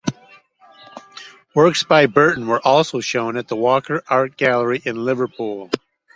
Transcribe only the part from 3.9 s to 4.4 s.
Art